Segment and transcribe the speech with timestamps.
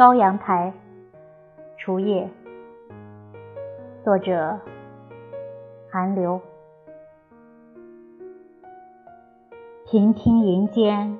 [0.00, 0.72] 高阳台，
[1.76, 2.26] 除夜。
[4.02, 4.58] 作者：
[5.92, 6.40] 韩流。
[9.84, 11.18] 频听云间，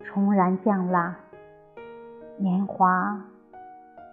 [0.00, 1.14] 重燃降蜡，
[2.38, 3.22] 年华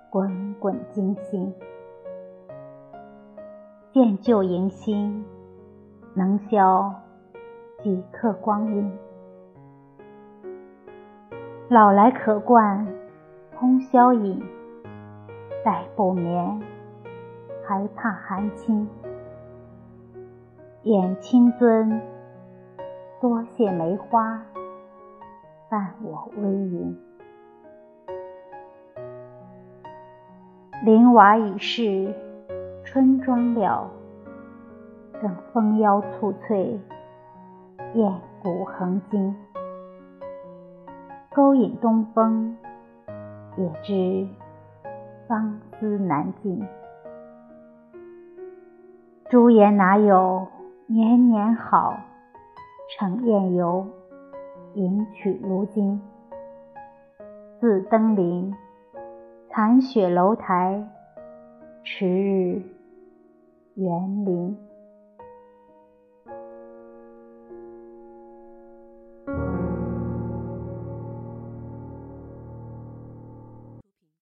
[0.10, 1.56] 滚滚惊心。
[3.94, 5.24] 见旧迎新，
[6.14, 6.94] 能消
[7.82, 8.92] 几刻光阴。
[11.70, 12.86] 老来可惯
[13.62, 14.42] 通宵饮，
[15.64, 16.60] 待不眠，
[17.64, 18.90] 还怕寒侵。
[20.82, 22.02] 眼清尊，
[23.22, 24.42] 多谢梅花
[25.70, 26.98] 伴我微吟。
[30.84, 32.12] 林娃已逝，
[32.84, 33.88] 春妆了，
[35.22, 36.80] 更风腰簇翠，
[37.94, 39.36] 雁骨横金。
[41.32, 42.58] 勾引东风，
[43.58, 44.28] 也知
[45.28, 46.66] 芳思难尽。
[49.30, 50.48] 朱颜哪有
[50.88, 51.98] 年年好？
[52.98, 53.88] 乘宴游，
[54.74, 56.02] 迎取如今。
[57.60, 58.54] 自登临，
[59.50, 60.86] 残雪楼台，
[61.84, 62.62] 迟日
[63.76, 64.58] 园林。